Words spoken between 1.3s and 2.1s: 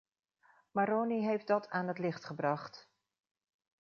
dat aan het